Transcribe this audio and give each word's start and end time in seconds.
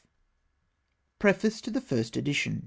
PREFACE 1.19 1.61
TO 1.61 1.69
THE 1.69 1.79
FIRST 1.81 2.17
EDITION. 2.17 2.59